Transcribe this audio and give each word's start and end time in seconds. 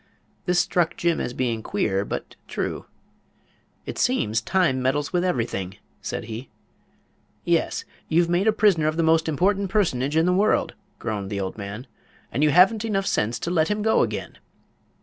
This 0.47 0.57
struck 0.59 0.97
Jim 0.97 1.21
as 1.21 1.31
being 1.31 1.61
queer, 1.61 2.03
but 2.03 2.35
true. 2.47 2.87
"It 3.85 3.99
seems 3.99 4.41
Time 4.41 4.81
meddles 4.81 5.13
with 5.13 5.23
everything," 5.23 5.77
said 6.01 6.23
he. 6.23 6.49
"Yes; 7.45 7.85
you've 8.09 8.27
made 8.27 8.47
a 8.47 8.51
prisoner 8.51 8.87
of 8.87 8.97
the 8.97 9.03
most 9.03 9.29
important 9.29 9.69
personage 9.69 10.17
in 10.17 10.25
the 10.25 10.33
world," 10.33 10.73
groaned 10.97 11.29
the 11.29 11.39
old 11.39 11.55
man; 11.55 11.85
"and 12.31 12.41
you 12.41 12.49
haven't 12.49 12.83
enough 12.83 13.05
sense 13.05 13.37
to 13.41 13.51
let 13.51 13.67
him 13.67 13.83
go 13.83 14.01
again." 14.01 14.39